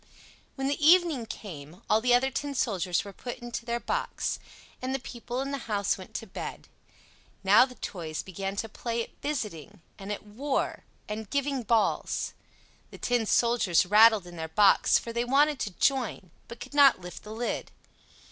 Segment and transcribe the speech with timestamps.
[0.55, 4.39] When the evening came, all the other tin soldiers were put into their box,
[4.81, 6.67] and the people in the house went to bed.
[7.43, 12.33] Now the toys began to play at "visiting," and at "war," and "giving balls."
[12.89, 16.99] The tin soldiers rattled in their box, for they wanted to join, but could not
[16.99, 17.69] lift the lid.